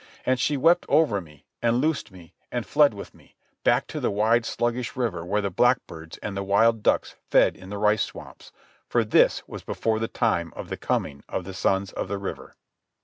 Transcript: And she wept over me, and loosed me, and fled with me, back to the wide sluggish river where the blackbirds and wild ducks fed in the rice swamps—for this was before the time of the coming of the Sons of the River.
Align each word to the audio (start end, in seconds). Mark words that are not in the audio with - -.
And 0.25 0.39
she 0.39 0.57
wept 0.57 0.87
over 0.89 1.21
me, 1.21 1.45
and 1.61 1.77
loosed 1.79 2.09
me, 2.11 2.33
and 2.51 2.65
fled 2.65 2.95
with 2.95 3.13
me, 3.13 3.35
back 3.63 3.85
to 3.85 3.99
the 3.99 4.09
wide 4.09 4.45
sluggish 4.47 4.95
river 4.95 5.23
where 5.23 5.43
the 5.43 5.51
blackbirds 5.51 6.17
and 6.23 6.35
wild 6.39 6.81
ducks 6.81 7.13
fed 7.29 7.55
in 7.55 7.69
the 7.69 7.77
rice 7.77 8.01
swamps—for 8.01 9.03
this 9.03 9.43
was 9.47 9.61
before 9.61 9.99
the 9.99 10.07
time 10.07 10.53
of 10.55 10.69
the 10.69 10.75
coming 10.77 11.23
of 11.29 11.43
the 11.43 11.53
Sons 11.53 11.91
of 11.91 12.07
the 12.07 12.17
River. 12.17 12.55